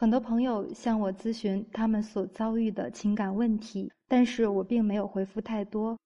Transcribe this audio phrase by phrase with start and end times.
[0.00, 5.98] 很多朋友向我咨询他们所遭遇的情感问题，但是我并没有回复太多。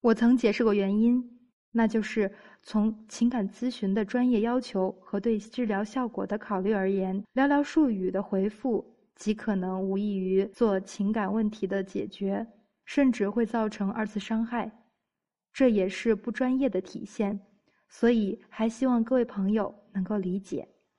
[0.00, 1.22] 我曾解释过原因，
[1.70, 2.28] 那就是
[2.62, 12.44] 从情感咨询的专业要求和对治疗效果的考虑而言，寥寥数语的回复极可能无异于做情感问题的解决，
[12.86, 14.68] 甚至会造成二次伤害，
[15.52, 17.38] 这也是不专业的体现。
[17.88, 20.66] 所以，还希望各位朋友能够理解。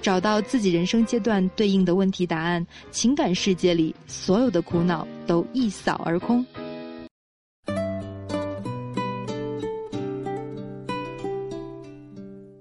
[0.00, 6.44] 找到自己人生阶段对应的问题答案，情感世界里所有的苦恼都一扫而空。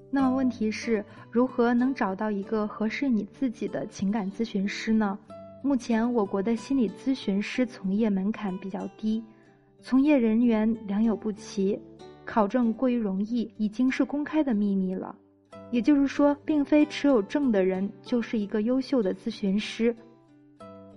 [0.09, 5.17] 那么问题是如何能找到一个合适你自己的情感咨询师呢？
[5.63, 9.23] 目前我国的心理咨询师从业门槛比较低，
[9.79, 11.79] 从业人员良莠不齐，
[12.25, 15.15] 考证过于容易，已经是公开的秘密了。
[15.71, 19.95] 也就是说，并非持有证的人就是一个优秀的咨询师。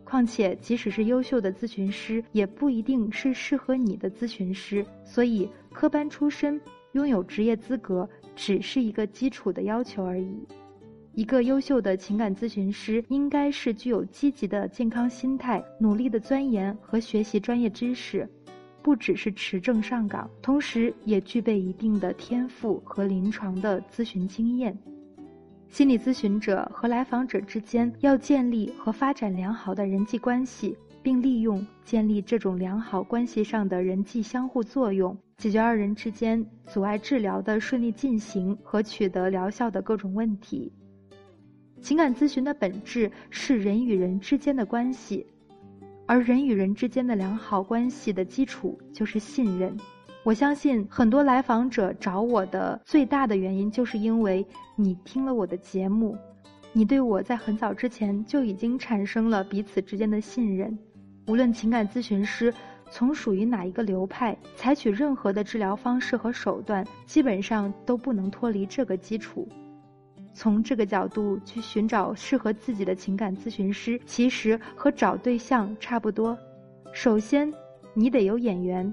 [0.05, 4.85] 况且，即使是优秀的咨询师，也不一定是适合你的咨询师。
[5.05, 6.61] 所以，科班出身、
[6.93, 10.47] 拥有职业资格，只是一个基础的要求而已。
[11.12, 18.29] 一个优秀的情感咨询师，应该是具有积极的健康心态，努力的钻研和学习专业知识。
[18.83, 24.77] 不只是持证上岗，同时也具备一定的天赋和临床的咨询经验。
[25.69, 40.72] 心理咨询者和来访者之间要建立和发展良好的人际关系，并利用建立这种良好关系上的人际相互作用，解决二人之间阻碍治疗的顺利进行和取得疗效的各种问题。
[41.81, 45.25] 情感咨询的本质是人与人之间的关系。
[46.10, 49.76] 而人与人之间的良好关系的基础就是信任。
[50.25, 54.44] 我相信很多来访者找我的最大的原因，就是因为
[54.75, 56.19] 你听了我的节目，
[56.72, 60.76] 你对我在很早之前就已经产生了彼此之间的信任。
[61.28, 62.53] 无论情感咨询师
[62.91, 69.49] 从属于哪一个流派，采取任何的治疗方式和手段，基本上都不能脱离这个基础。
[70.33, 76.37] 从这个角度去寻找适合自己的情感咨询师，其实和找对象差不多。
[76.93, 77.53] 首先，
[77.95, 78.93] 你得有眼缘，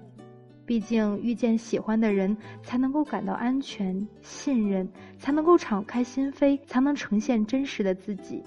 [0.66, 4.88] 毕竟遇见喜欢的人才能够感到安全、信任，
[5.18, 8.44] 才能够敞开心扉，才能呈现真实的自己。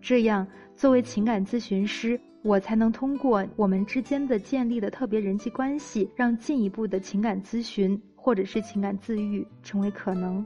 [0.00, 10.44] 这样，作为情感咨询师，我才能通过我们之间的建立的特别人际关系，让进一步的情感咨询或者是情感自愈成为可能。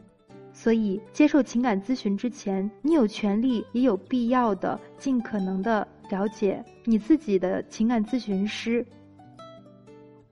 [0.52, 8.84] 所以，接受情感咨询之前，你有权利也有必要的尽可能的了解你自己的情感咨询师，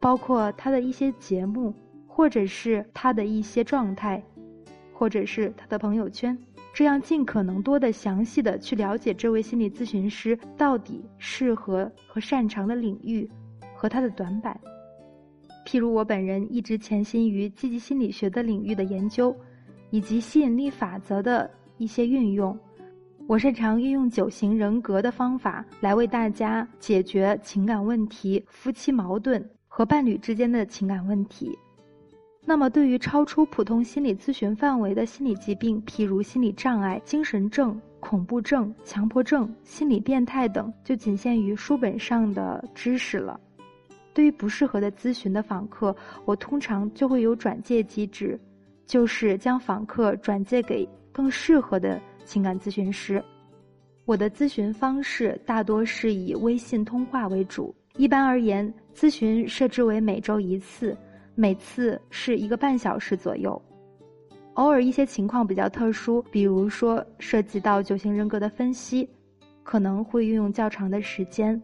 [0.00, 1.72] 包括他的一些节目，
[2.06, 4.22] 或者是他的一些状态，
[4.92, 6.36] 或者是他的朋友圈，
[6.74, 13.30] 这样尽可能多的详细的去了解这位心理咨询师到底适合和擅长的领域
[13.74, 14.60] 和他的短板。
[15.64, 19.34] 譬如我本人一直潜心于积极心理学的领域的研究。
[19.90, 22.58] 以及吸引力法则的一些运用，
[23.26, 31.56] 我擅长运用九型人格的方法来为大家解决情感问题、夫妻矛盾和伴侣之间的情感问题。
[32.44, 43.38] 那么，对于超出普通心理咨询范围的心理疾病，譬如心理障碍、精神症、恐怖症、强迫症、心理变态等，就仅限于书本上的知识了。
[44.14, 45.94] 对于不适合的咨询的访客，
[46.24, 48.40] 我通常就会有转介机制。
[48.88, 53.22] 就是将访客转介给更适合的情感咨询师。
[54.06, 57.72] 我的咨询方式大多是以微信通话为主。
[57.98, 60.96] 一般而言，咨询设置为每周一次，
[61.34, 63.60] 每次是一个半小时左右。
[64.54, 69.08] 偶尔一些情况比较特殊，比如说涉及到九型人格的分析，
[69.62, 71.60] 可能会运用较长的时间。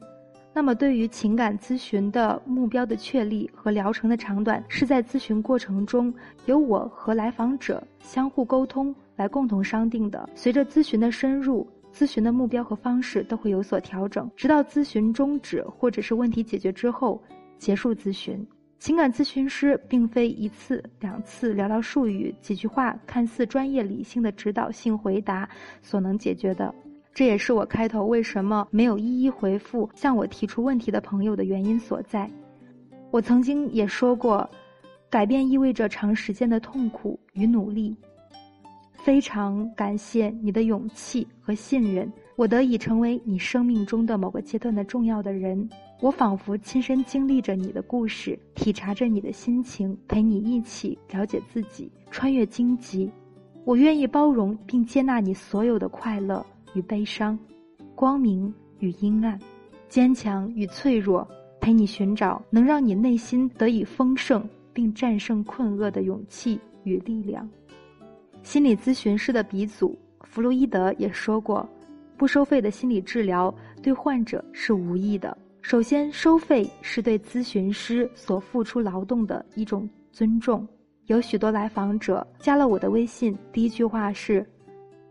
[0.56, 6.14] 那么，对于情感咨询的目标的确立和疗程的长短，是在咨询过程中
[6.46, 10.28] 由我和来访者相互沟通来共同商定的。
[10.32, 17.20] 随着咨询的深入，咨询的目标和方式都会有所调整，直到咨询终止或者是问题解决之后
[17.58, 18.46] 结束咨询。
[18.78, 25.48] 情感咨询师并非一次两次寥寥数语几句话看似专业理性的指导性回答
[25.82, 26.72] 所能解决的。
[27.14, 32.28] 这也是我开头为什么没有一一回复向我提出问题的朋友的原因所在。
[33.12, 34.50] 我曾经也说过，
[35.08, 37.96] 改变意味着长时间的痛苦与努力。
[38.94, 45.68] 非常感谢你的勇气和信任，我得以成为你生命中的某个阶段的重要的人。
[46.00, 53.08] 我仿佛亲身经历着你的故事，体察着你的心情，陪你一起了解自己，穿越荆棘。
[53.64, 56.44] 我愿意包容并接纳你所有的快乐
[56.74, 57.38] 与悲伤，
[57.94, 59.38] 光明与阴暗，
[59.88, 61.26] 坚强与脆弱，
[61.60, 67.48] 陪你寻找能让你内心得以丰盛并战胜困厄的勇气与力量。
[68.42, 71.66] 心理咨询师的鼻祖弗洛伊德也说过，
[72.16, 75.36] 不收费的心理治疗对患者是无益的。
[75.62, 80.68] 首先，收费是对咨询师所付出劳动的一种尊重。
[81.06, 84.46] 有许多来访者加了我的微信，第一句话是：“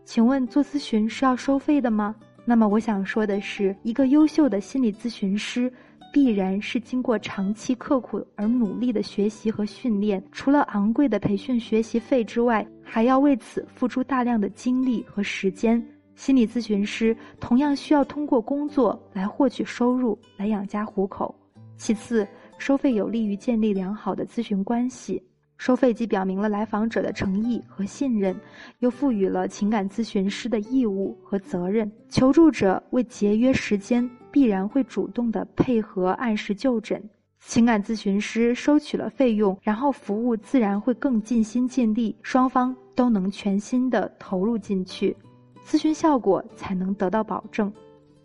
[0.04, 2.14] 请问做咨询是要收费的吗？”
[2.46, 5.72] 那么我想说的是，一个优秀的心理咨询师。
[6.12, 15.84] 必然是经过长期刻苦而努力的学习和训练，除了昂贵的培训学习费之外，还要为此付出大量的精力和时间。
[16.14, 21.34] 心理咨询师同样需要通过工作来获取收入，来养家糊口。
[21.76, 22.24] 其次，
[22.58, 25.20] 收费有利于建立良好的咨询关系。
[25.56, 28.34] 收费既表明了来访者的诚意和信任，
[28.80, 31.90] 又赋予了情感咨询师的义务和责任。
[32.08, 34.08] 求助者为节约时间。
[34.34, 37.00] 必然会主动的配合，按时就诊。
[37.38, 45.16] 情感咨询师收取了费用，然后服务自然会更尽心尽力，双方都能全心的投入进去，
[45.64, 47.72] 咨询效果才能得到保证。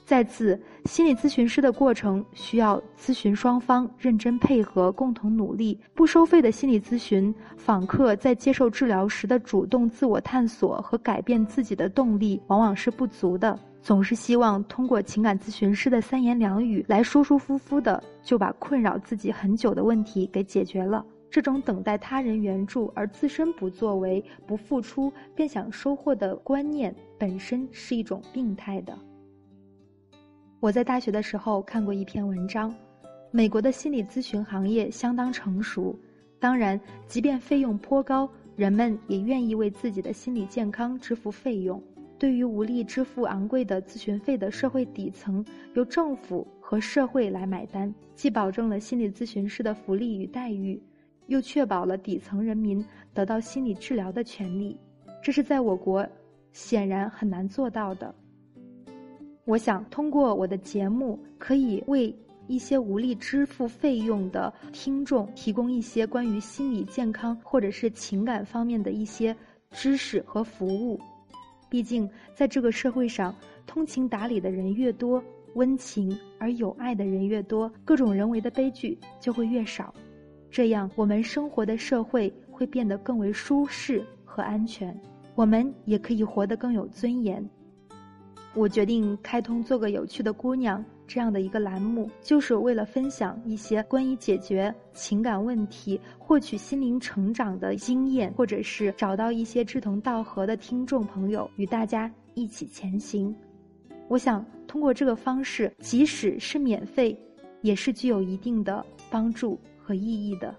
[0.09, 5.79] 再次，心理咨询师的过程需要咨询双方认真配合，共同努力。
[5.93, 13.59] 不收费的心理咨询，访客在接受治疗时的主动自我探索和改变自己的动力往往是不足的。
[13.83, 21.05] 总是希望通过情感咨询师的三言两语来舒舒服服的就把困扰自己很久的问题给解决了。
[21.29, 28.97] 这种等待他人援助而自身不作为、不付出便想收获的观念，本身是一种病态的。
[30.61, 32.75] 我在大学的时候看过一篇文章，
[33.31, 35.97] 美国的心理咨询行业相当成熟，
[36.37, 36.77] 当然，
[37.07, 41.81] 即便费用颇高，人们也愿意为自己的心理健康支付费用。
[42.17, 45.45] 对于无力支付昂贵的咨询费的社会底层，
[45.75, 50.77] 由政府和社会来买单，既保证了心理咨询师的福利与待遇，
[51.27, 54.77] 又确保了底层人民得到心理治疗的权利。
[55.23, 56.05] 这是在我国
[56.51, 58.13] 显然很难做到的。
[59.49, 62.15] 我想通过我的节目，可以为
[62.45, 69.35] 一些无力支付费用的听众提供一些关于心理健康或者是情感方面的一些
[69.71, 70.99] 知识和服务。
[71.67, 73.33] 毕竟，在这个社会上，
[73.65, 75.23] 通情达理的人越多，
[75.55, 79.91] 温情而有爱的人越多，各种人为的悲剧就会越少。
[80.51, 84.95] 这样，我们生活的社会会变得更为舒适和安全，
[85.33, 87.43] 我们也可以活得更有尊严。
[88.55, 103.33] 我决定开通“做个有趣的姑娘”这样的一个栏目，就是为了分享一些关于解决情感问题、获取心灵成长的经验，或者是找到一些志同道合的听众朋友，与大家一起前行。
[104.07, 107.17] 我想通过这个方式，即使是免费，
[107.61, 110.53] 也是具有一定的帮助和意义的。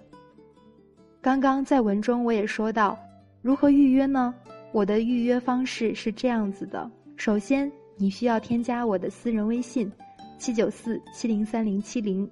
[1.21, 2.99] 刚刚在文中我也说到，
[3.43, 4.35] 如何预约呢？
[4.73, 7.71] 我的预约方式是这样子的：首先。
[8.01, 9.93] 你需要添加我的私人微信，
[10.39, 12.27] 七九四七零三零七零，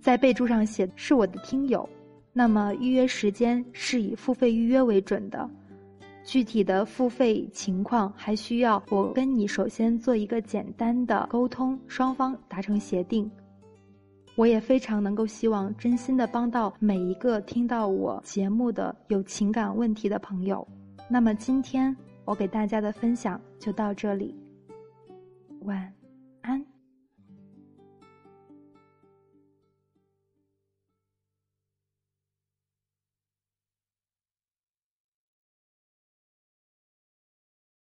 [0.00, 1.86] 在备注上写是我的听友。
[2.32, 5.50] 那么预约时间是以付费预约为准的，
[6.22, 13.28] 具体的付费情况还需要我跟你首先做一个简单的沟通，双方达成协定。
[14.36, 20.64] 我也非常能够希望真心的帮到每一个听到我节目的有情感问题的朋友。
[21.10, 21.94] 那么今天
[22.24, 24.32] 我给大家的分享就到这里。
[25.62, 25.92] 晚
[26.42, 26.77] 安。